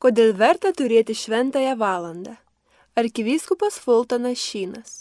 [0.00, 2.38] Kodėl verta turėti šventąją valandą?
[2.96, 4.92] Arkivyskupas Fultonas Šynas.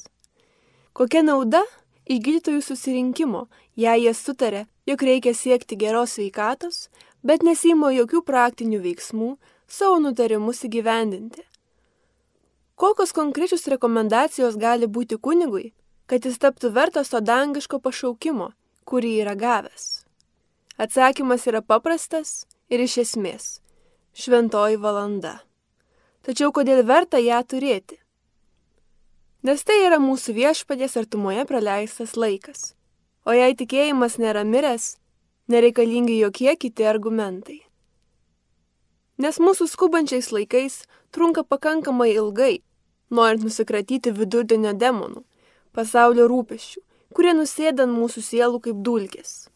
[0.92, 1.62] Kokia nauda
[2.04, 3.46] iš gydytojų susirinkimo,
[3.80, 6.90] jei jie sutarė, jog reikia siekti geros veikatos,
[7.24, 9.30] bet nesimo jokių praktinių veiksmų
[9.72, 11.46] savo nutarimus įgyvendinti?
[12.76, 15.72] Kokios konkrečios rekomendacijos gali būti kunigui,
[16.12, 18.52] kad jis taptų vertas to dangiško pašaukimo,
[18.84, 20.04] kurį yra gavęs?
[20.76, 23.50] Atsakymas yra paprastas ir iš esmės
[24.20, 25.40] šventoji valanda.
[26.28, 27.96] Tačiau kodėl verta ją turėti?
[29.48, 32.74] Nes tai yra mūsų viešpadės artumoje praleistas laikas.
[33.24, 34.98] O jei tikėjimas nėra miręs,
[35.48, 37.62] nereikalingi jokie kiti argumentai.
[39.20, 40.82] Nes mūsų skubančiais laikais
[41.16, 42.60] trunka pakankamai ilgai,
[43.12, 45.24] norint nusikratyti vidurdienio demonų,
[45.76, 46.84] pasaulio rūpeščių,
[47.16, 49.48] kurie nusėda ant mūsų sielų kaip dulkės.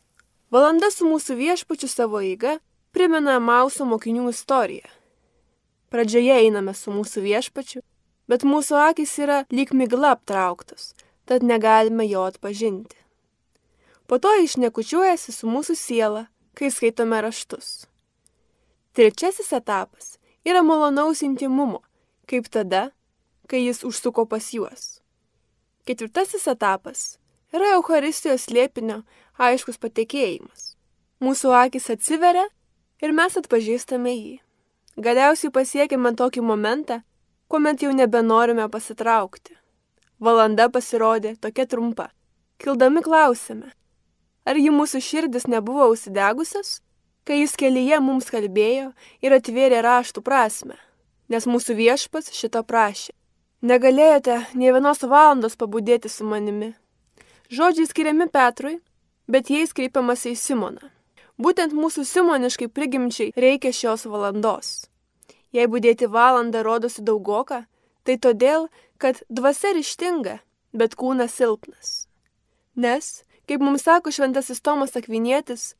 [0.51, 2.59] Valanda su mūsų viešpačiu savo eiga
[2.93, 4.85] primena Mauso mokinių istoriją.
[5.89, 7.81] Pradžioje einame su mūsų viešpačiu,
[8.29, 10.93] bet mūsų akis yra lyg migla aptrauktos,
[11.25, 12.97] tad negalime jo atpažinti.
[14.07, 17.87] Po to išnekučiuojasi su mūsų siela, kai skaitome raštus.
[18.93, 21.81] Trečiasis etapas yra malonaus intimumo,
[22.29, 22.91] kaip tada,
[23.49, 24.99] kai jis užsuko pas juos.
[25.89, 27.17] Ketvirtasis etapas
[27.53, 29.01] yra Euharistijos liepinio
[29.41, 30.75] aiškus patekėjimas.
[31.23, 32.45] Mūsų akis atsiveria
[33.03, 34.33] ir mes atpažįstame jį.
[35.03, 37.01] Galiausiai pasiekime tokį momentą,
[37.51, 39.57] kuomet jau nebenorime pasitraukti.
[40.23, 42.11] Valanda pasirodė tokia trumpa.
[42.61, 43.73] Kildami klausime,
[44.47, 46.77] ar ji mūsų širdis nebuvo užsidegusios,
[47.27, 48.93] kai jis kelyje mums kalbėjo
[49.25, 50.77] ir atvėrė raštų prasme,
[51.27, 53.11] nes mūsų viešpas šito prašė.
[53.63, 56.73] Negalėjote nie vienos valandos pabudėti su manimi.
[57.51, 58.77] Žodžiai skiriami Petrui,
[59.27, 60.92] bet jais kreipiamas į Simoną.
[61.41, 64.85] Būtent mūsų simoniškai prigimčiai reikia šios valandos.
[65.53, 67.63] Jei būdėti valandą rodosi daugoka,
[68.05, 68.67] tai todėl,
[69.01, 70.39] kad dvasia ryštinga,
[70.73, 72.07] bet kūnas silpnas.
[72.75, 75.73] Nes, kaip mums sako šventasis Tomas Akvinėtis,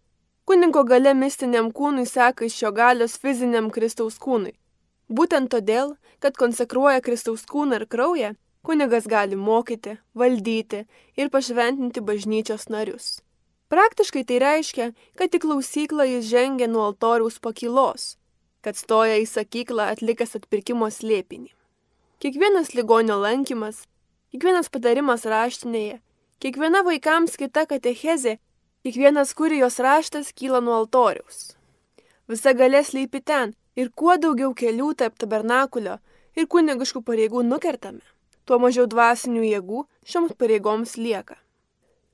[0.50, 4.56] kuninko gale mistiniam kūnui seka iš jo galios fiziniam Kristaus kūnui.
[5.10, 8.34] Būtent todėl, kad konsekruoja Kristaus kūną ir kraują,
[8.66, 10.86] kunigas gali mokyti, valdyti
[11.20, 13.22] ir pašventinti bažnyčios narius.
[13.74, 14.86] Praktiškai tai reiškia,
[15.18, 18.04] kad į klausyklą jis žengia nuo altoriaus pakylos,
[18.62, 21.50] kad stoja į sakyklą atlikęs atpirkimo slėpinį.
[22.22, 23.80] Kiekvienas ligonio lankymas,
[24.30, 25.96] kiekvienas patarimas raštinėje,
[26.38, 28.36] kiekviena vaikams kita katechezė,
[28.86, 31.56] kiekvienas kurijos raštas kyla nuo altoriaus.
[32.30, 35.98] Visa galės leipi ten ir kuo daugiau kelių tarp tabernakulio
[36.38, 38.06] ir kunigiškų pareigų nukertame,
[38.46, 41.42] tuo mažiau dvasinių jėgų šioms pareigoms lieka.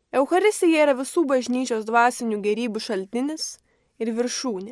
[0.10, 3.60] Eucharistija yra visų bažnyčios dvasinių gerybių šaltinis
[4.02, 4.72] ir viršūnė.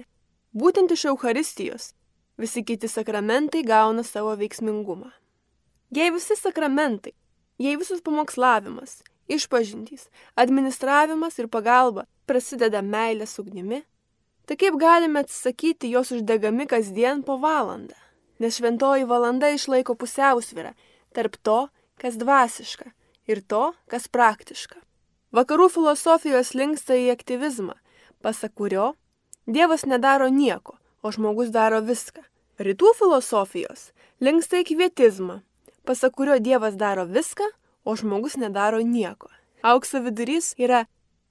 [0.57, 1.91] Būtent iš Eucharistijos
[2.41, 5.11] visi kiti sakramentai gauna savo veiksmingumą.
[5.93, 7.13] Jei visi sakramentai,
[7.61, 10.07] jei visas pamokslavimas, išpažintys,
[10.41, 13.83] administravimas ir pagalba prasideda meilės ugnimi,
[14.49, 17.93] tai kaip galime atsisakyti jos uždegami kasdien po valandą?
[18.41, 20.73] Nes šventoji valanda išlaiko pusiausvyrą
[21.13, 21.61] tarp to,
[22.01, 22.89] kas dvasiška
[23.29, 24.81] ir to, kas praktiška.
[25.35, 27.73] Vakarų filosofijos linksta į aktyvizmą,
[28.23, 28.93] pasak kurio
[29.47, 32.21] Dievas nedaro nieko, o žmogus daro viską.
[32.63, 33.89] Rytų filosofijos
[34.23, 35.41] linksta į kvietizmą,
[35.83, 37.43] pasak kurio Dievas daro viską,
[37.83, 39.27] o žmogus nedaro nieko.
[39.63, 40.85] Aukso vidurys yra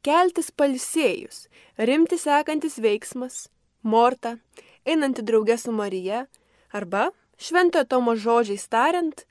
[0.05, 1.47] keltis palsėjus,
[1.81, 3.47] rimti sekantis veiksmas,
[3.83, 4.37] morta,
[4.85, 6.27] einanti draugė su Marija,
[6.69, 7.09] arba,
[7.41, 9.25] šventojo Tomo žodžiais tariant,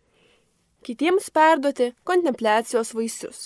[0.81, 3.45] kitiems perduoti kontempliacijos vaisius.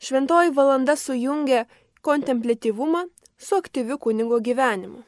[0.00, 1.66] Šventoji valanda sujungia
[2.00, 5.02] kontemplatyvumą su aktyviu kunigo gyvenimu.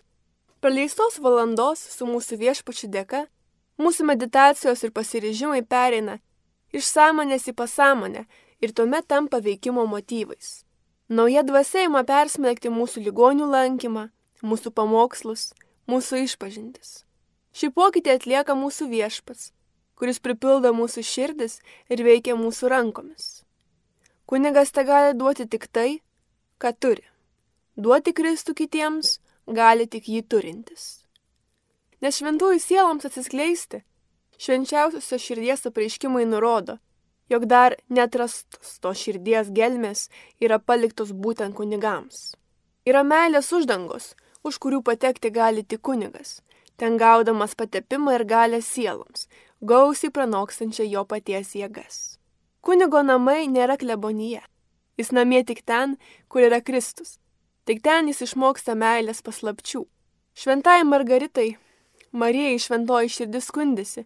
[0.60, 3.22] Praleistos valandos su mūsų viešpačiu dėka,
[3.80, 6.18] mūsų meditacijos ir pasiryžimai pereina
[6.76, 8.26] iš sąmonės į pasąmonę
[8.60, 10.62] ir tuomet tampa veikimo motyvais.
[11.08, 14.04] Nauja dvasia ima persmelkti mūsų ligonių lankymą,
[14.44, 15.52] mūsų pamokslus,
[15.88, 17.02] mūsų išpažintis.
[17.56, 19.52] Šį pokytį atlieka mūsų viešpats,
[19.96, 23.42] kuris pripildo mūsų širdis ir veikia mūsų rankomis.
[24.32, 25.98] Kunigas te gali duoti tik tai,
[26.56, 27.02] ką turi.
[27.76, 29.18] Duoti Kristų kitiems
[29.58, 30.84] gali tik jį turintis.
[32.00, 33.82] Nes šventųjų sieloms atsiskleisti,
[34.40, 36.78] švenčiausiosios širdies apreiškimai nurodo,
[37.28, 40.06] jog dar netrastos to širdies gelmės
[40.40, 42.32] yra paliktos būtent kunigams.
[42.88, 44.14] Yra meilės uždangos,
[44.48, 46.38] už kurių patekti gali tik kunigas,
[46.80, 49.28] ten gaudamas patepimą ir galę sieloms,
[49.60, 52.02] gausiai pranokstančią jo paties jėgas.
[52.62, 54.44] Kunigo namai nėra klebonija.
[54.94, 55.96] Jis namie tik ten,
[56.30, 57.16] kur yra Kristus.
[57.66, 59.82] Tik ten jis išmoksta meilės paslapčių.
[60.38, 61.56] Šventai Margaritai
[62.12, 64.04] Marijai šventoji širdis skundėsi,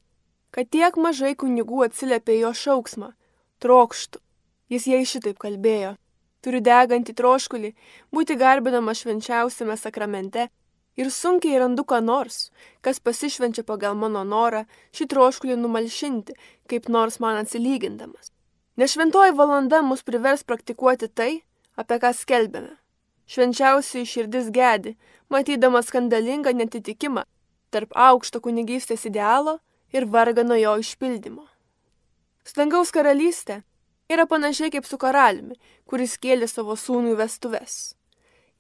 [0.55, 3.09] kad tiek mažai kunigų atsiliepė jo šauksmą-
[3.63, 4.23] trokštų.
[4.71, 5.97] Jis jai šitaip kalbėjo.
[6.43, 7.71] Turiu degantį troškulį,
[8.15, 10.49] būti garbinama švenčiausiame sakramente
[10.97, 12.51] ir sunkiai randu ką nors,
[12.81, 16.33] kas pasišvenčia pagal mano norą šį troškulį numalšinti,
[16.69, 18.36] kaip nors man atsilygindamas.
[18.77, 21.31] Nešventoji valanda mus privers praktikuoti tai,
[21.81, 22.75] apie ką skelbėme.
[23.25, 24.93] Švenčiausiai širdis gedi,
[25.33, 27.23] matydama skandalingą netitikimą
[27.73, 29.57] tarp aukšto kunigystės idealo
[29.97, 31.47] ir vargano jo išpildymo.
[32.45, 33.63] Stangaus karalystė
[34.13, 35.57] yra panašiai kaip su karaliumi,
[35.89, 37.81] kuris kėlė savo sūnų į vestuves.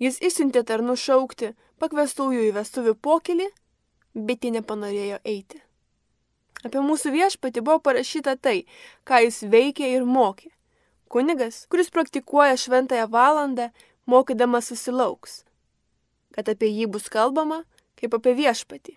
[0.01, 3.53] Jis išsiuntė tarnų šaukti pakvestųjų į vestuvių pokylį,
[4.17, 5.66] bet jie nepanorėjo eiti.
[6.67, 8.65] Apie mūsų viešpatį buvo parašyta tai,
[9.07, 10.51] ką jis veikė ir mokė.
[11.13, 13.69] Kunigas, kuris praktikuoja šventąją valandą,
[14.11, 15.45] mokydamas susilauks,
[16.35, 17.61] kad apie jį bus kalbama
[18.01, 18.97] kaip apie viešpatį.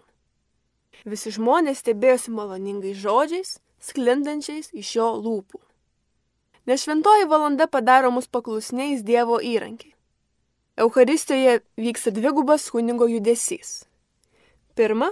[1.06, 5.62] Visi žmonės stebėjosi maloningai žodžiais, sklindančiais iš jo lūpų.
[6.68, 9.94] Nes šventoji valanda padaro mus paklusniais Dievo įrankiai.
[10.80, 13.84] Eucharistijoje vyksta dvigubas kunigo judesys.
[14.76, 15.12] Pirma,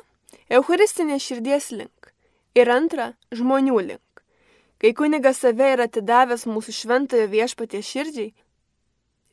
[0.50, 1.97] Eucharistinė širdies link
[2.58, 4.26] ir antra, žmonių link.
[4.82, 8.34] Kai kunigas save yra atidavęs mūsų šventojo viešpatie širdžiai,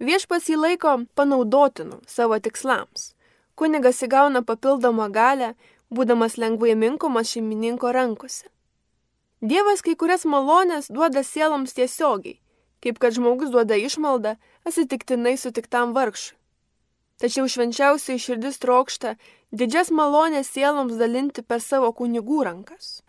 [0.02, 3.12] Viešpas jį laiko panaudotinu savo tikslams.
[3.54, 5.52] Kunigas įgauna papildomą galę,
[5.94, 8.48] būdamas lengvai minkomas šeimininko rankose.
[9.38, 12.40] Dievas kai kurias malonės duoda sieloms tiesiogiai,
[12.82, 14.34] kaip kad žmogus duoda išmaldą
[14.66, 16.34] atsitiktinai sutiktam vargšui.
[17.22, 19.14] Tačiau švenčiausiai širdis trokšta
[19.54, 23.03] didžias malonės sieloms dalinti per savo kunigų rankas.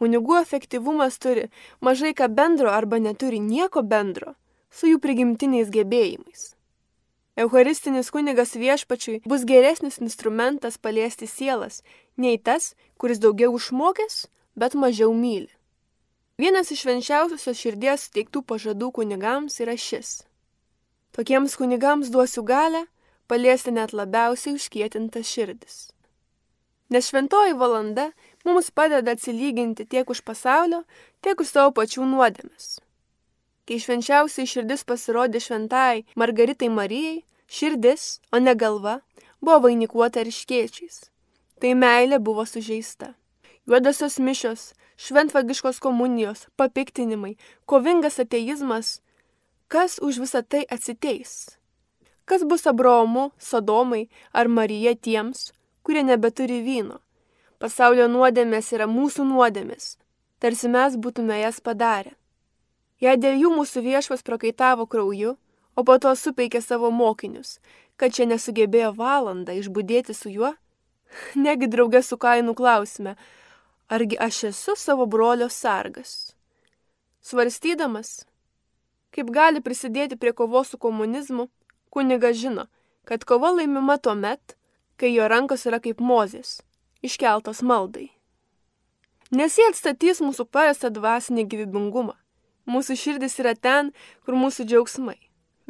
[0.00, 1.50] Kunigų efektyvumas turi
[1.84, 4.32] mažai ką bendro arba neturi nieko bendro
[4.72, 6.54] su jų prigimtiniais gebėjimais.
[7.40, 11.82] Eucharistinis kunigas viešpačiui bus geresnis instrumentas paliesti sielas
[12.16, 14.26] nei tas, kuris daugiau išmokęs,
[14.56, 15.48] bet mažiau myli.
[16.40, 20.22] Vienas iš švenčiausiosios širdies teiktų pažadų kunigams yra šis.
[21.12, 22.86] Tokiems kunigams duosiu galę
[23.28, 25.90] paliesti net labiausiai užkietintas širdis.
[26.90, 28.08] Nes šventoji valanda
[28.44, 30.84] mums padeda atsilyginti tiek už pasaulio,
[31.20, 32.78] tiek už savo pačių nuodėmes.
[33.68, 39.00] Kai švenčiausiai širdis pasirodė šventai Margaritai Marijai, širdis, o ne galva,
[39.40, 41.10] buvo vainikuota ryškiečiais.
[41.60, 43.14] Tai meilė buvo sužeista.
[43.68, 47.36] Juodosios mišios, šventvagiškos komunijos, papiktinimai,
[47.66, 49.00] kovingas ateizmas.
[49.68, 51.60] Kas už visą tai atsiteis?
[52.24, 55.52] Kas bus Abraomu, Sodomai ar Marija tiems,
[55.82, 56.98] kurie nebeturi vyno?
[57.60, 59.98] Pasaulio nuodėmės yra mūsų nuodėmės,
[60.40, 62.14] tarsi mes būtume jas padarę.
[63.04, 65.34] Jei dėl jų mūsų viešpas prakaitavo krauju,
[65.76, 67.58] o po to supeikė savo mokinius,
[68.00, 70.54] kad čia nesugebėjo valandą išbūdėti su juo,
[71.46, 73.12] negi draugė su kainų klausime,
[73.92, 76.32] argi aš esu savo brolio sargas.
[77.20, 78.22] Svarstydamas,
[79.12, 81.50] kaip gali prisidėti prie kovos su komunizmu,
[81.92, 82.70] kunigas žino,
[83.04, 84.56] kad kova laimima tuo met,
[84.96, 86.62] kai jo rankos yra kaip mozės,
[87.02, 88.10] iškeltos maldai.
[89.30, 92.16] Nes jie atstatys mūsų parastą dvasinį gyvybingumą
[92.70, 93.90] Mūsų širdis yra ten,
[94.26, 95.16] kur mūsų džiaugsmai.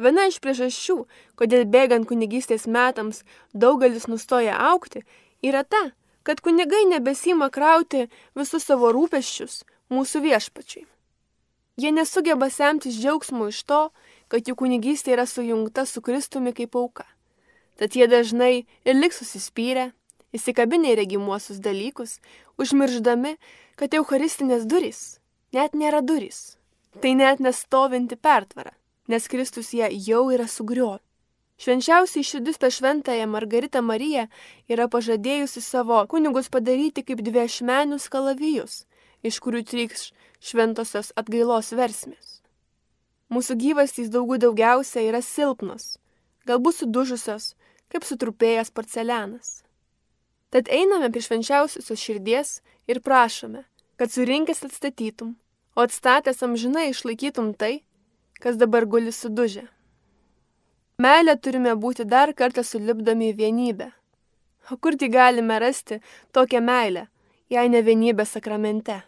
[0.01, 0.97] Viena iš priežasčių,
[1.39, 3.23] kodėl bėgant kunigystės metams
[3.53, 5.03] daugelis nustoja aukti,
[5.41, 5.81] yra ta,
[6.23, 9.63] kad kunigai nebesima krauti visus savo rūpeščius
[9.93, 10.85] mūsų viešpačiai.
[11.81, 13.81] Jie nesugeba semtis džiaugsmų iš to,
[14.27, 17.07] kad jų kunigystė yra sujungta su Kristumi kaip auka.
[17.79, 19.89] Tad jie dažnai ir liks susispyrę,
[20.35, 22.19] įsikabinę į regimuosius dalykus,
[22.61, 23.37] užmirždami,
[23.75, 25.19] kad Eucharistinės durys
[25.51, 26.61] net nėra durys
[26.99, 28.73] Tai net nestovinti pertvara,
[29.07, 30.99] nes Kristus ją jau yra sugriovę.
[31.61, 34.25] Švenčiausiai širdis per šventąją Margaritą Mariją
[34.67, 38.75] yra pažadėjusi savo kunigus padaryti kaip dviešmenius kalavijus,
[39.23, 40.07] iš kurių trykš
[40.41, 42.41] šventosios atgailos versmės.
[43.31, 45.95] Mūsų gyvastys daugų daugiausia yra silpnos,
[46.49, 47.53] galbūt sudužusios,
[47.93, 49.61] kaip sutrupėjęs porcelianas.
[50.51, 52.49] Tad einame prie švenčiausiosios širdies
[52.87, 53.63] ir prašome,
[53.95, 55.35] kad surinkęs atstatytum,
[55.75, 57.83] o atstatęs amžinai išlaikytum tai,
[58.43, 59.63] kas dabar guli sudužę.
[61.01, 63.87] Meilė turime būti dar kartą sulipdami į vienybę.
[64.69, 66.01] O kurgi galime rasti
[66.35, 67.07] tokią meilę,
[67.49, 68.99] jei ne vienybė sakramente?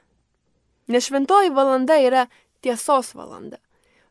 [0.87, 2.23] Nes šventoji valanda yra
[2.63, 3.59] tiesos valanda.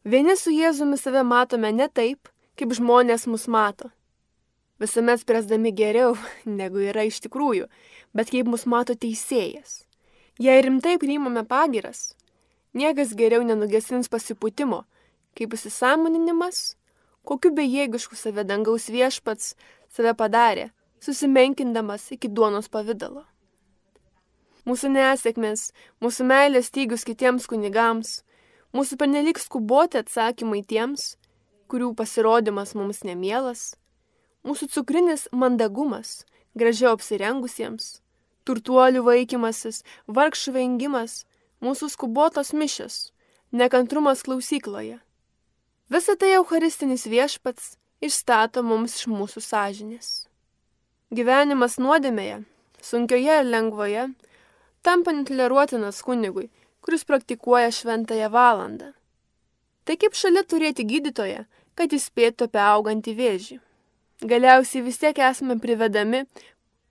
[0.05, 3.91] Vieni su Jėzumi save matome ne taip, kaip žmonės mus mato.
[4.83, 6.17] Visuomet spręsdami geriau,
[6.61, 7.69] negu yra iš tikrųjų,
[8.17, 9.85] bet kaip mus mato teisėjas.
[10.43, 12.13] Jei rimtai priimame pagiras,
[12.73, 14.79] Niekas geriau nenugesins pasipūtimo,
[15.37, 16.79] kaip įsisamoninimas,
[17.29, 19.51] kokiu bejėgišku save dangaus viešpats
[19.93, 20.71] save padarė,
[21.05, 23.27] susimenkindamas iki duonos pavydalo.
[24.65, 25.67] Mūsų nesėkmės,
[26.01, 28.23] mūsų meilės stygius kitiems kunigams,
[28.73, 31.19] mūsų pernelik skuboti atsakymai tiems,
[31.69, 33.75] kurių pasirodymas mums nemielas,
[34.47, 36.25] mūsų cukrinis mandagumas,
[36.59, 38.01] gražiau apsirengusiems,
[38.47, 41.23] turtuolių vaikymasis, vargšų vengimas,
[41.63, 43.13] mūsų skubotos mišės,
[43.53, 44.99] nekantrumas klausykloje.
[45.93, 50.09] Visą tai Eucharistinis viešpats išstato mums iš mūsų sąžinės.
[51.13, 52.43] Gyvenimas nuodėmėje,
[52.83, 54.09] sunkioje ir lengvoje,
[54.83, 56.49] tampa netoleruotinas kunigui,
[56.83, 58.93] kuris praktikuoja šventąją valandą.
[59.85, 61.45] Tai kaip šalia turėti gydytoją,
[61.79, 63.59] kad įspėtų apie augantį vėžį.
[64.23, 66.25] Galiausiai vis tiek esame privedami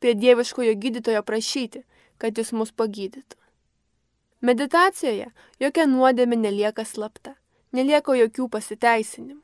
[0.04, 1.86] prie dieviškojo gydytojo prašyti,
[2.20, 3.38] kad jis mus pagydytų.
[4.42, 5.30] Meditacijoje
[5.62, 7.36] jokia nuodėmė nelieka slapta,
[7.72, 9.42] nelieka jokių pasiteisinimų.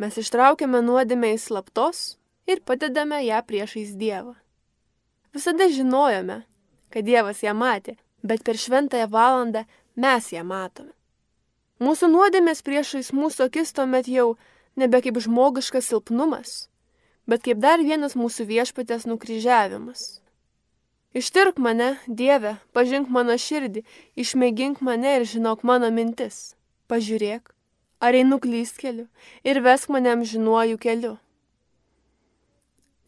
[0.00, 4.36] Mes ištraukiame nuodėmę į slaptos ir padedame ją priešais Dievą.
[5.34, 6.44] Visada žinojome,
[6.92, 9.64] kad Dievas ją matė, bet per šventąją valandą
[9.96, 10.94] mes ją matome.
[11.82, 14.36] Mūsų nuodėmės priešais mūsų akis tuomet jau
[14.80, 16.68] nebe kaip žmogiškas silpnumas,
[17.26, 20.20] bet kaip dar vienas mūsų viešpatės nukryžiavimas.
[21.16, 23.82] Ištirk mane, Dieve, pažink mano širdį,
[24.20, 26.54] išmėgink mane ir žinok mano mintis.
[26.92, 27.54] Pažiūrėk,
[28.04, 29.06] ar einu klystkeliu
[29.42, 31.14] ir vesk mane amžinuoju keliu.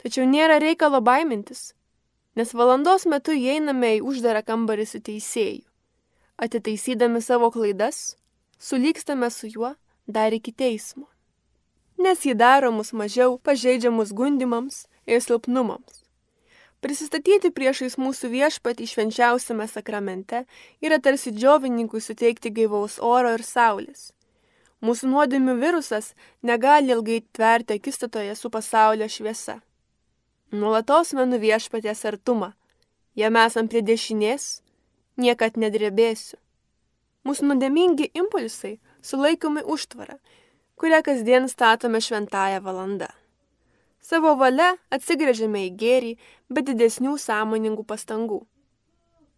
[0.01, 1.73] Tačiau nėra reikalo baimintis,
[2.35, 5.67] nes valandos metu įeiname į uždarą kambarį su teisėju.
[6.39, 8.15] Atitaisydami savo klaidas,
[8.57, 9.75] sulykstame su juo
[10.07, 11.09] dar iki teismo.
[11.99, 16.05] Nes jį daro mus mažiau pažeidžiamus gundimams ir silpnumams.
[16.79, 20.45] Prisistatyti priešais mūsų viešpatį švenčiausiame sakramente
[20.79, 24.13] yra tarsi džiovininkui suteikti gaivaus oro ir saulės.
[24.79, 29.57] Mūsų nuodėmių virusas negali ilgai tverti akistatoje su pasaulio šviesa.
[30.55, 32.53] Nuolatos menu viešpatės artumą.
[33.19, 34.61] Jame esam prie dešinės,
[35.19, 36.39] niekad nedrebėsiu.
[37.27, 40.15] Mūsų nudemingi impulsai sulaikomi užtvarą,
[40.79, 43.09] kurią kasdien statome šventąją valandą.
[44.09, 46.13] Savo valia atsigrėžiame į gėrį,
[46.49, 48.39] be didesnių sąmoningų pastangų.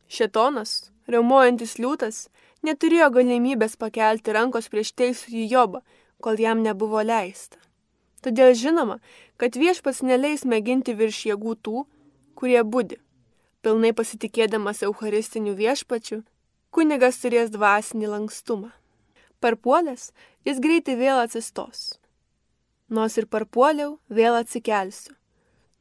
[0.07, 2.27] Šetonas, reumojantis liūtas,
[2.67, 5.81] neturėjo galimybės pakelti rankos prieš teisųjį jobą,
[6.21, 7.57] kol jam nebuvo leista.
[8.21, 8.99] Todėl žinoma,
[9.41, 11.85] kad viešpats neleis mėginti virš jėgų tų,
[12.37, 12.99] kurie būdi.
[13.65, 16.21] Pilnai pasitikėdamas Eucharistiniu viešpačiu,
[16.69, 18.69] kunigas turės dvasinį lankstumą.
[19.41, 20.11] Parpuolęs,
[20.45, 21.95] jis greitai vėl atsistos.
[22.93, 25.15] Nors ir parpuoliau, vėl atsikelsiu.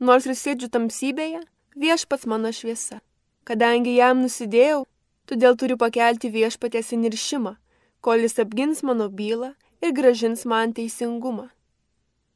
[0.00, 1.42] Nors ir sėdžiu tamsybėje,
[1.76, 3.02] viešpats mano šviesa.
[3.44, 4.86] Kadangi jam nusidėjau,
[5.28, 7.52] todėl turiu pakelti viešpatės įniršimą,
[8.00, 9.52] kol jis apgins mano bylą
[9.84, 11.50] ir gražins man teisingumą.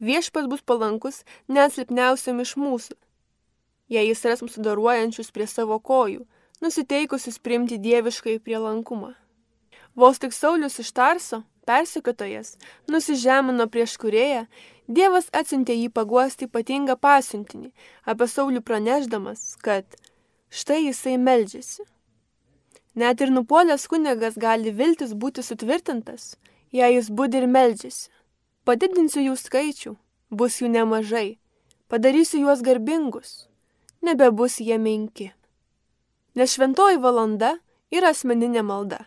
[0.04, 3.00] Viešpas bus palankus net silpniausiam iš mūsų.
[3.88, 6.28] Jei jis ras mūsų daruojančius prie savo kojų,
[6.60, 9.14] nusiteikusius priimti dieviškai prielankumą.
[9.94, 12.56] Vos tik Saulis iš Tarso, persikatojas,
[12.90, 14.46] nusižemino prieš kurėją,
[14.84, 17.70] Dievas atsintė jį paguosti ypatingą pasiuntinį,
[18.04, 19.86] apie Saulį praneždamas, kad
[20.52, 21.86] štai jisai meldžiasi.
[22.94, 26.34] Net ir nupuolęs kunigas gali viltis būti sutvirtintas,
[26.70, 28.10] jei jis būdi ir meldžiasi.
[28.68, 29.94] Padidinsiu jų skaičių,
[30.30, 31.38] bus jų nemažai,
[31.88, 33.48] padarysiu juos garbingus,
[34.04, 35.32] nebebus jie menki.
[36.36, 37.56] Nes šventoji valanda
[37.88, 39.06] yra asmeninė malda.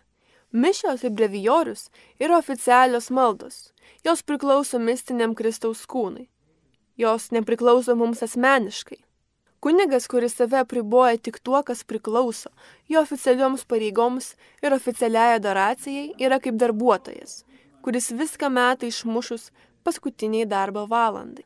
[0.52, 3.72] Mišios ir brevijorius yra oficialios maldos,
[4.04, 6.28] jos priklauso mistiniam Kristaus kūnui.
[6.96, 9.02] Jos nepriklauso mums asmeniškai.
[9.60, 12.48] Kunigas, kuris save priboja tik tuo, kas priklauso,
[12.88, 17.42] jo oficialioms pareigoms ir oficialiai adoracijai, yra kaip darbuotojas,
[17.82, 19.50] kuris viską meta išmušus
[19.84, 21.44] paskutiniai darbo valandai.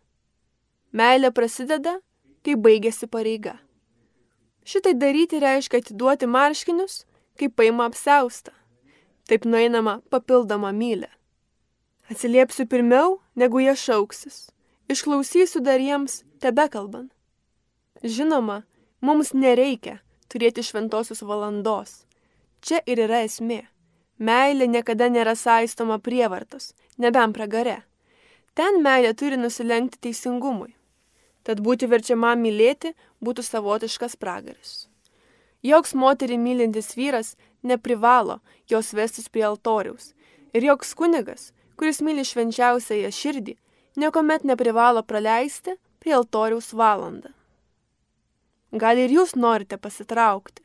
[0.92, 1.99] Meilė prasideda,
[2.44, 3.56] kai baigėsi pareiga.
[4.62, 7.02] Šitai daryti reiškia atiduoti marškinius,
[7.35, 8.52] kai paima apseustą.
[9.30, 11.10] Taip nueinama papildoma mylė.
[12.10, 14.48] Atsiliepsiu pirmiau, negu jie šauksis.
[14.90, 17.12] Išklausysiu dar jiems tebe kalbant.
[18.02, 18.62] Žinoma,
[19.00, 20.00] mums nereikia
[20.32, 22.02] turėti šventosios valandos.
[22.62, 23.62] Čia ir yra esmė.
[24.18, 27.82] Meilė niekada nėra saistoma prievartos, nebent pragare.
[28.54, 30.74] Ten meilė turi nusilenkti teisingumui.
[31.42, 32.92] Tad būti verčiama mylėti
[33.24, 34.86] būtų savotiškas pragaras.
[35.62, 38.40] Joks moterį mylintis vyras neprivalo
[38.71, 40.12] jos vestis prie altoriaus.
[40.52, 43.54] Ir joks kunigas, kuris myli švenčiausiąją širdį,
[43.97, 47.33] niekuomet neprivalo praleisti prie altoriaus valandą.
[48.73, 50.62] Gal ir jūs norite pasitraukti.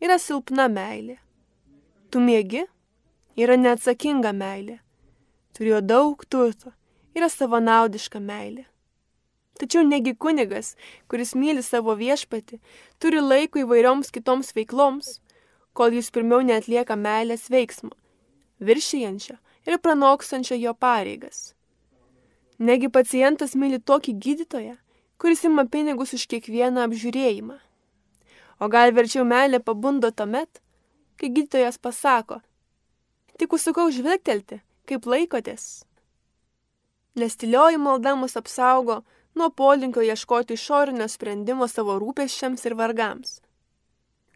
[0.00, 1.18] Yra silpna meilė
[2.10, 2.64] Tu mėgi?
[3.38, 4.80] Yra neatsakinga meilė.
[5.54, 6.72] Turėjo daug turto.
[7.14, 8.64] Yra savanaudiška meilė.
[9.60, 10.72] Tačiau negi kunigas,
[11.06, 12.58] kuris myli savo viešpatį,
[12.98, 15.20] turi laiko įvairioms kitoms veikloms,
[15.80, 17.94] kol jis pirmiau netlieka meilės veiksmo,
[18.68, 21.54] viršijančio ir pranokstančio jo pareigas.
[22.60, 24.76] Negi pacientas myli tokį gydytoją,
[25.16, 27.56] kuris ima pinigus už kiekvieną apžiūrėjimą.
[28.60, 30.60] O gal verčiau meilė pabundo tuomet,
[31.16, 32.42] kai gydytojas pasako,
[33.40, 35.86] tik užsukau žvelgtelti, kaip laikotės.
[37.16, 39.00] Nestilioji malda mus apsaugo
[39.34, 43.40] nuo polinkio ieškoti išorinio sprendimo savo rūpeščiams ir vargams.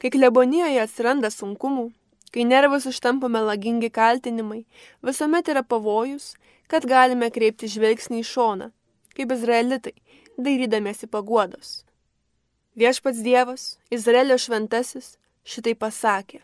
[0.04, 1.86] Kai klebonijoje atsiranda sunkumų,
[2.34, 4.66] kai nervus užtampa melagingi kaltinimai,
[5.00, 6.34] visuomet yra pavojus,
[6.68, 8.68] kad galime kreipti žvilgsnį į šoną,
[9.16, 9.94] kaip izraelitai,
[10.36, 11.78] dairydamėsi paguodos.
[12.76, 15.14] Viešpats Dievas, Izraelio šventasis,
[15.48, 16.42] šitai pasakė.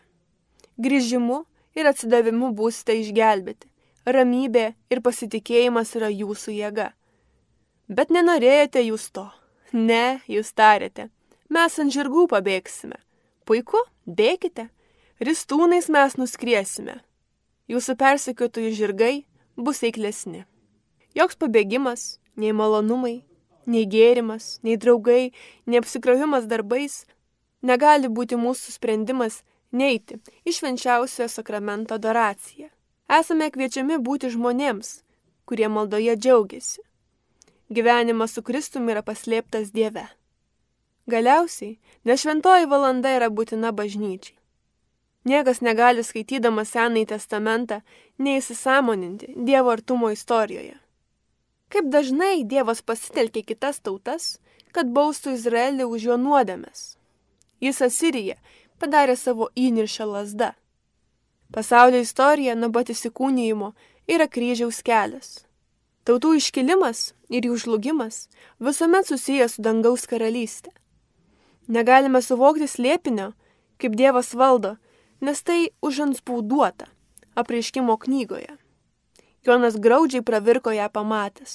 [0.81, 1.43] Grįžimu
[1.77, 3.69] ir atsidavimu būsite išgelbėti
[4.05, 6.91] ramybė ir pasitikėjimas yra jūsų jėga.
[7.89, 9.27] Bet nenorėjote jūs to.
[9.73, 11.09] Ne, jūs tarėte.
[11.51, 12.97] Mes ant žirgų pabėgsime.
[13.45, 14.69] Puiku, bėkite.
[15.21, 16.97] Ristūnais mes nuskriesime.
[17.69, 19.13] Jūsų persekiotojų žirgai
[19.55, 20.45] bus eiklesni.
[21.15, 23.21] Joks pabėgimas, nei malonumai,
[23.69, 25.31] nei gėrimas, nei draugai,
[25.67, 27.03] nei apsikrovimas darbais
[27.61, 32.71] negali būti mūsų sprendimas neiti į švenčiausiojo sakramento adoraciją
[33.11, 35.01] esame kviečiami būti žmonėms,
[35.45, 36.81] kurie maldoje džiaugiasi.
[37.71, 40.05] Gyvenimas su Kristumi yra paslėptas Dieve.
[41.09, 44.37] Galiausiai, nešventoji valanda yra būtina bažnyčiai.
[45.25, 47.81] Niekas negali skaitydamas Senąjį testamentą
[48.17, 50.77] neįsisamoninti Dievo artumo istorijoje.
[51.69, 54.39] Kaip dažnai Dievas pasitelkė kitas tautas,
[54.73, 56.97] kad baustų Izraelį už jo nuodėmes.
[57.61, 58.35] Jis Asiriją
[58.81, 60.51] padarė savo įniršę lasdą.
[61.53, 63.73] Pasaulio istorija nuo pat įsikūnyjimo
[64.07, 65.41] yra kryžiaus kelias.
[66.05, 68.27] Tautų iškilimas ir jų žlugimas
[68.59, 70.71] visuomet susijęs su dangaus karalystė.
[71.71, 73.31] Negalime suvokti slėpinio,
[73.79, 74.75] kaip Dievas valdo,
[75.23, 76.89] nes tai užanspauduota
[77.39, 78.57] apreiškimo knygoje.
[79.45, 81.53] Jonas graudžiai pravirko ją pamatęs.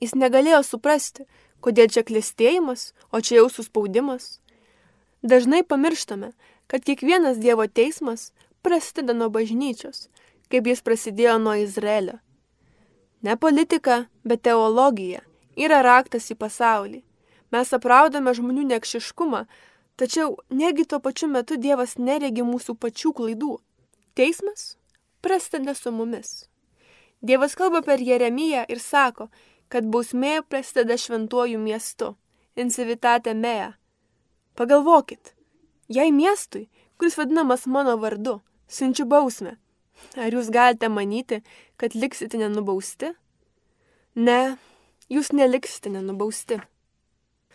[0.00, 1.26] Jis negalėjo suprasti,
[1.64, 4.38] kodėl čia klėstėjimas, o čia jau suspaudimas.
[5.24, 6.30] Dažnai pamirštame,
[6.70, 8.30] kad kiekvienas Dievo teismas
[8.62, 10.08] prasideda nuo bažnyčios,
[10.52, 12.20] kaip jis prasidėjo nuo Izraelio.
[13.24, 15.24] Ne politika, bet teologija
[15.56, 17.02] yra raktas į pasaulį.
[17.54, 19.44] Mes apraudame žmonių nekšiškumą,
[20.00, 23.52] tačiau negi tuo pačiu metu Dievas neregi mūsų pačių klaidų.
[24.18, 24.74] Teismas
[25.22, 26.48] prasideda su mumis.
[27.22, 29.28] Dievas kalba per Jeremiją ir sako,
[29.68, 32.10] kad bausmė prasideda šventuoju miestu,
[32.56, 33.70] incivitate mea.
[34.58, 35.32] Pagalvokit,
[35.88, 36.66] jei miestui,
[36.98, 39.56] kuris vadinamas mano vardu, siunčiu bausmę.
[40.18, 41.40] Ar jūs galite manyti,
[41.78, 43.14] kad liksite nenubausti?
[44.14, 44.56] Ne,
[45.10, 46.60] jūs neliksite nenubausti.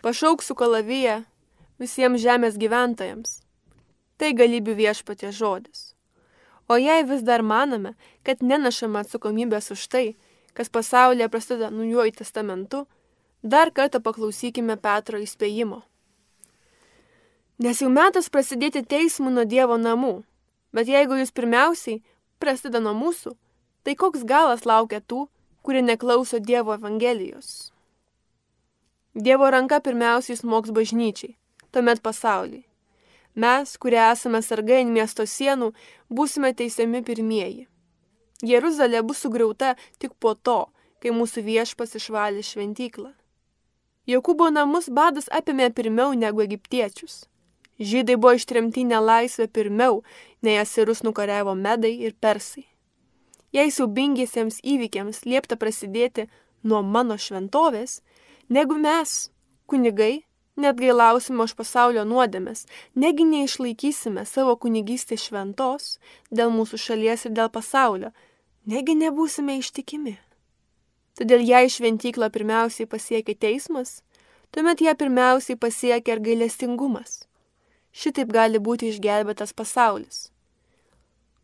[0.05, 1.23] Pašauksiu kalaviją
[1.81, 3.39] visiems žemės gyventojams.
[4.19, 5.93] Tai galybių viešpatie žodis.
[6.69, 10.05] O jei vis dar manome, kad nenašame atsakomybės už tai,
[10.53, 12.85] kas pasaulyje prasideda naujoji testamentu,
[13.43, 15.81] dar kartą paklausykime Petro įspėjimo.
[17.59, 20.19] Nes jau metas prasidėti teismų nuo Dievo namų,
[20.75, 22.01] Bet jeigu jūs pirmiausiai
[22.41, 23.33] prasideda nuo mūsų,
[23.83, 25.25] tai koks galas laukia tų,
[25.65, 27.71] kurie neklauso Dievo Evangelijos?
[29.15, 31.35] Dievo ranka pirmiausiai smoks bažnyčiai,
[31.71, 32.65] tuomet pasauliui.
[33.35, 35.71] Mes, kurie esame sargai ant miesto sienų,
[36.13, 37.67] būsime teisiami pirmieji.
[38.45, 40.69] Jeruzalė bus sugriauta tik po to,
[41.01, 43.13] kai mūsų viešpas išvalė šventyklą.
[44.09, 47.25] Jokūbo namus badas apėmė pirmiau negu egiptiečius.
[47.79, 50.03] Žydai buvo ištremti nelaisvę pirmiau,
[50.41, 52.65] nei asirus nukariavo medai ir persai.
[53.55, 56.27] Jei siaubingiesiems įvykiams liepta prasidėti
[56.63, 58.01] nuo mano šventovės,
[58.49, 59.29] negu mes,
[59.69, 60.23] kunigai,
[60.59, 65.95] net gailausime už pasaulio nuodėmės, negi neišlaikysime savo kunigystės šventos
[66.31, 68.11] dėl mūsų šalies ir dėl pasaulio,
[68.65, 70.17] negi nebūsime ištikimi.
[71.19, 74.01] Todėl jei šventyklą pirmiausiai pasiekia teismas,
[74.51, 77.23] tuomet ją pirmiausiai pasiekia ir gailestingumas
[77.91, 80.29] šitaip gali būti išgelbėtas pasaulis.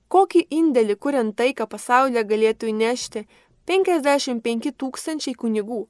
[0.07, 3.25] Kokį indėlį kuriant taiką pasaulyje galėtų įnešti
[3.65, 5.85] 55 tūkstančiai kunigų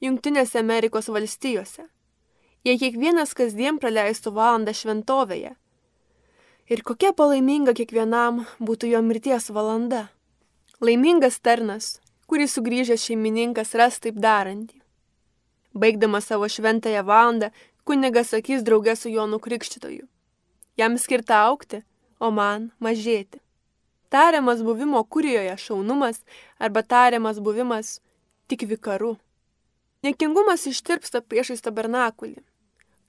[0.00, 1.82] Junktinėse Amerikos valstijose,
[2.64, 5.50] jei kiekvienas kasdien praleistų valandą šventovėje.
[6.72, 10.06] Ir kokia palaiminga kiekvienam būtų jo mirties valanda.
[10.80, 11.98] Laimingas tarnas,
[12.30, 14.80] kurį sugrįžęs šeimininkas ras taip darantį.
[15.76, 17.50] Baigdamas savo šventąją valandą,
[17.84, 20.06] kunigas sakys draugė su Jonu Krikščitoju.
[20.80, 21.84] Jam skirta aukti,
[22.18, 23.42] o man mažėti.
[24.08, 26.24] Tariamas buvimo kurijoje šaunumas
[26.58, 27.98] arba tariamas buvimas
[28.48, 29.18] tik vikaru.
[30.00, 32.38] Nekingumas ištirpsta priešais tabernakulį.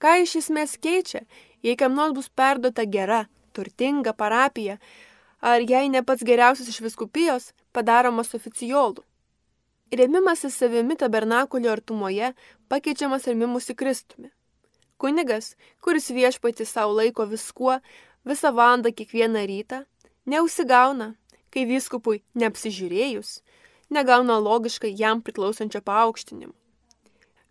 [0.02, 1.22] Ką iš esmės keičia,
[1.64, 3.22] jei kam nors bus perduota gera,
[3.56, 4.76] turtinga parapija,
[5.40, 9.06] ar jei ne pats geriausias iš viskupijos, padaromas oficiolų.
[9.92, 12.32] Rėmimasis savimi tabernakulio artumoje
[12.68, 14.28] pakeičiamas rėmimusi Kristumi.
[15.00, 17.80] Kunigas, kuris viešpati savo laiko viskuo,
[18.28, 19.84] visą valandą kiekvieną rytą,
[20.28, 21.14] neusigauna,
[21.52, 23.38] kai vyskupui neapsižiūrėjus,
[23.88, 26.52] negauna logiškai jam priklausančio paaukštinimo.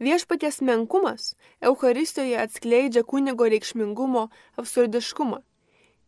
[0.01, 4.23] Viešpaties menkumas Euharistijoje atskleidžia kunigo reikšmingumo
[4.57, 5.37] absurdiškumą.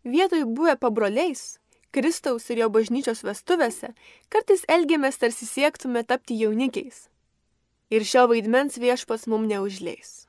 [0.04, 1.60] Vietoj buvę pabroliais,
[1.94, 3.92] Kristaus ir jo bažnyčios vestuvėse,
[4.34, 7.04] kartais elgiamės tarsi siektume tapti jaunikiais.
[7.94, 10.26] Ir šio vaidmens viešpas mum neužleis.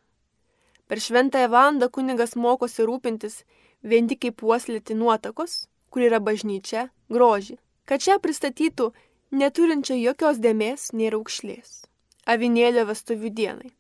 [0.85, 3.39] Per šventąją valandą kunigas mokosi rūpintis
[3.81, 5.57] vien tik kaip puoslėti nuotakos,
[5.89, 7.57] kur yra bažnyčia, grožį,
[7.89, 8.93] kad čia pristatytų
[9.33, 11.87] neturinčią jokios dėmesės nei raukšlės
[12.27, 13.71] avinėlio vestuvių dienai.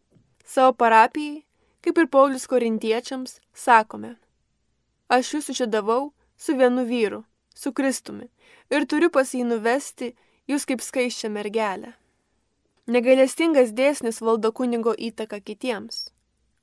[0.44, 1.44] Savo parapijai,
[1.84, 4.14] kaip ir Paulius korintiečiams, sakome,
[5.08, 7.22] aš jūs sužydavau su vienu vyru,
[7.56, 8.28] su Kristumi,
[8.70, 10.12] ir turiu pas jį nuvesti
[10.48, 11.94] jūs kaip skaiščią mergelę.
[12.86, 16.10] Negalestingas dėsnis valdo kunigo įtaką kitiems.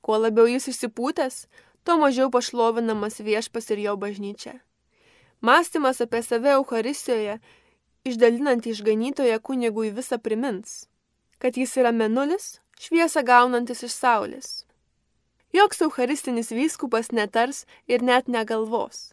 [0.02, 1.46] Kuo labiau jis išsipūtęs,
[1.82, 4.60] tuo mažiau pašlovinamas viešpas ir jo bažnyčia.
[5.42, 7.40] Mąstymas apie save Euharistijoje,
[8.06, 10.84] išdalinant išganytoje kunigui visą primins
[11.42, 14.50] kad jis yra menulis, šviesą gaunantis iš saulės.
[15.50, 19.10] Joks eucharistinis vyskupas netars ir net negalvos.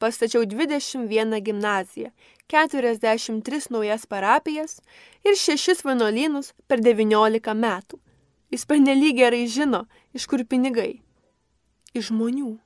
[0.00, 2.14] Pastačiau 21 gimnaziją,
[2.48, 4.80] 43 naujas parapijas
[5.20, 8.00] ir 6 vienuolynus per 19 metų.
[8.48, 9.84] Jis pernelyg gerai žino,
[10.16, 11.02] iš kur pinigai.
[11.92, 12.56] Iš žmonių.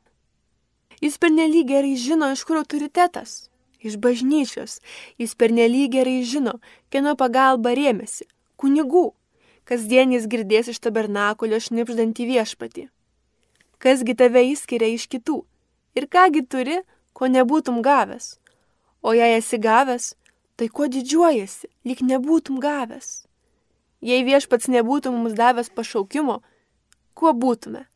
[1.02, 3.48] Jis pernelyg gerai žino, iš kur autoritetas.
[3.82, 4.78] Iš bažnyčios.
[5.18, 6.60] Jis pernelyg gerai žino,
[6.94, 8.28] kieno pagalba rėmėsi
[8.60, 9.10] kunigų.
[9.68, 12.88] Kasdien jis girdės iš tabernakulio šnipždantį viešpatį.
[13.80, 15.40] Kasgi tave įskiria iš kitų
[15.96, 16.80] ir kągi turi,
[17.16, 18.36] ko nebūtum gavęs.
[19.02, 20.14] O jei esi gavęs,
[20.56, 23.24] tai kuo didžiuojasi, lyg nebūtum gavęs.
[24.00, 26.40] Jei viešpats nebūtų mums davęs pašaukimo,
[27.16, 27.86] kuo būtume?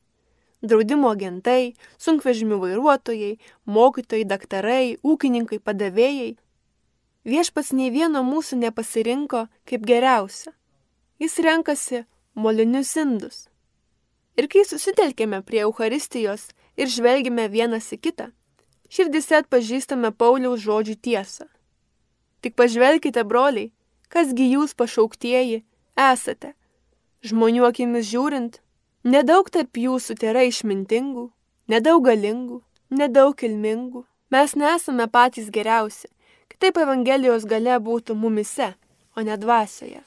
[0.64, 3.34] Draudimo agentai, sunkvežimių vairuotojai,
[3.68, 6.30] mokytojai, daktarai, ūkininkai, padavėjai
[7.24, 10.52] Viešpats nei vieno mūsų nepasirinko kaip geriausia.
[11.18, 12.02] Jis renkasi
[12.36, 13.46] molinius indus.
[14.36, 18.26] Ir kai susitelkėme prie Euharistijos ir žvelgime vienas į kitą,
[18.90, 21.46] širdise atpažįstame Pauliaus žodžių tiesą.
[22.44, 23.70] Tik pažvelkite, broliai,
[24.12, 25.62] kasgi jūs pašauktieji
[25.96, 26.52] esate.
[27.24, 28.58] Žmonių akimis žiūrint,
[29.06, 31.30] nedaug tarp jūsų yra išmintingų,
[31.72, 32.60] nedaug galingų,
[32.90, 34.04] nedaug kilmingų.
[34.34, 36.10] Mes nesame patys geriausi,
[36.54, 38.70] Kitaip Evangelijos gale būtų mumise,
[39.16, 40.00] o ne dvasioje.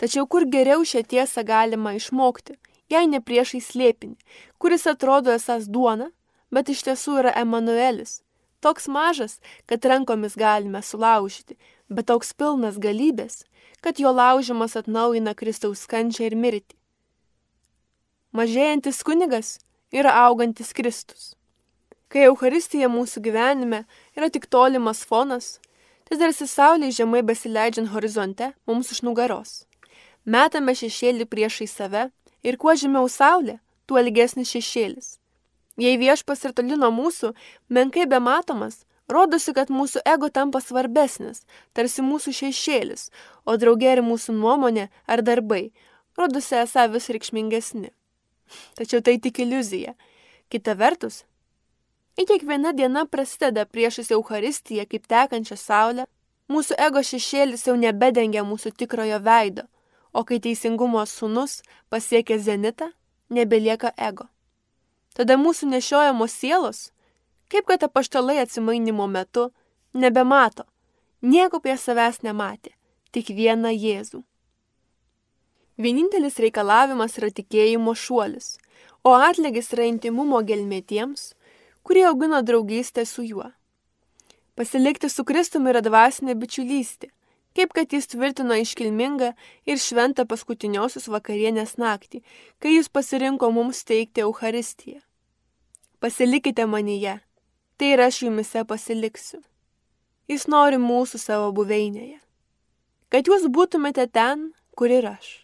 [0.00, 2.56] Tačiau kur geriau šią tiesą galima išmokti,
[2.90, 4.16] jei ne priešai slėpinį,
[4.58, 6.08] kuris atrodo esas duona,
[6.50, 8.22] bet iš tiesų yra Emanuelis,
[8.64, 11.58] toks mažas, kad rankomis galime sulaužyti,
[11.92, 13.44] bet toks pilnas galybės,
[13.84, 16.76] kad jo laužimas atnaujina Kristaus kančią ir mirtį.
[18.32, 19.58] Mažėjantis kunigas
[19.92, 21.34] yra augantis Kristus.
[22.10, 23.84] Kai Euharistija mūsų gyvenime
[24.20, 25.58] yra tik tolimas fonas,
[26.06, 29.64] tai tarsi saulė žemai besileidžiant horizonte mums už nugaros.
[30.24, 32.04] Metame šešėlį priešai save
[32.44, 35.16] ir kuo žemiau saulė, tuo ilgesnis šešėlis.
[35.80, 37.32] Jei viešpas ir toli nuo mūsų,
[37.72, 43.08] menkai bematomas, rodosi, kad mūsų ego tampa svarbesnis, tarsi mūsų šešėlis,
[43.48, 45.70] o draugė ir mūsų nuomonė ar darbai
[46.20, 47.90] rodosi esą vis reikšmingesni.
[48.76, 49.94] Tačiau tai tik iliuzija.
[50.50, 51.24] Kita vertus,
[52.20, 56.04] Į kiekviena diena prasideda priešais Euharistiją kaip tekančią saulę,
[56.52, 59.64] mūsų ego šešėlis jau nebedengia mūsų tikrojo veido,
[60.12, 62.90] o kai teisingumo sunus pasiekia zenitą,
[63.32, 64.28] nebelieka ego.
[65.16, 66.82] Tada mūsų nešiojamos sielos,
[67.48, 69.48] kaip kad apaštalai atsimainimo metu,
[69.94, 70.68] nebemato,
[71.22, 72.76] nieko prie savęs nematė,
[73.16, 74.20] tik vieną Jėzų.
[75.80, 78.58] Vienintelis reikalavimas yra tikėjimo šuolis,
[79.08, 81.30] o atlygis yra intimumo gelmė tiems,
[81.90, 83.50] kurie augino draugystę su juo.
[84.54, 87.08] Pasilikti su Kristumi yra dvasinė bičiulystė,
[87.58, 89.32] kaip kad jis tvirtino iškilmingą
[89.66, 92.22] ir šventą paskutiniosios vakarienės naktį,
[92.62, 95.00] kai jis pasirinko mums teikti Euharistiją.
[95.98, 97.16] Pasilikite manyje,
[97.74, 99.42] tai ir aš jumise pasiliksiu.
[100.30, 102.20] Jis nori mūsų savo buveinėje.
[103.10, 105.40] Kad jūs būtumėte ten, kur ir aš.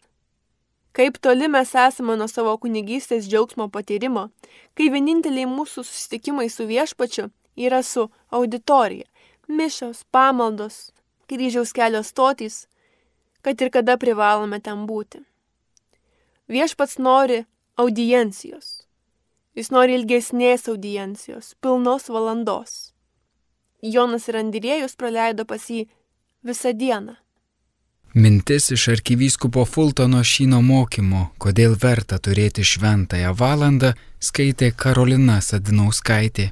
[0.96, 4.30] Kaip toli mes esame nuo savo kunigystės džiaugsmo patyrimo,
[4.72, 9.04] kai vieninteliai mūsų susitikimai su viešpačiu yra su auditorija,
[9.48, 10.78] mišios, pamaldos,
[11.28, 12.64] kryžiaus kelio stotys,
[13.44, 15.20] kad ir kada privalome ten būti.
[16.48, 17.42] Viešpats nori
[17.76, 18.86] audiencijos.
[19.56, 22.94] Jis nori ilgesnės audiencijos, pilnos valandos.
[23.82, 25.84] Jonas ir Andriejus praleido pas jį
[26.44, 27.18] visą dieną.
[28.16, 33.90] Mintis iš arkivyskupo Fultono šino mokymo, kodėl verta turėti šventąją valandą,
[34.28, 36.46] skaitė Karolina Sadinauskaitė.